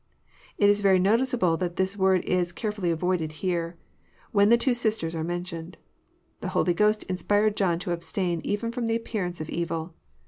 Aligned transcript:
It 0.57 0.67
is 0.67 0.81
very 0.81 0.97
noticeable 0.97 1.57
that 1.57 1.75
this 1.75 1.95
word 1.95 2.25
is 2.25 2.51
carefUUy 2.51 2.91
avoided 2.91 3.33
here, 3.45 3.77
when 4.31 4.49
the 4.49 4.57
two 4.57 4.73
sisters 4.73 5.13
are 5.13 5.23
mentioned. 5.23 5.77
The 6.39 6.47
Holy 6.57 6.73
Ghost 6.73 7.03
inspired 7.03 7.55
John 7.55 7.77
to 7.77 7.91
abstain 7.91 8.41
even 8.43 8.71
ftom 8.71 8.87
the 8.87 8.95
appearance 8.95 9.39
of 9.41 9.49
evil. 9.51 9.93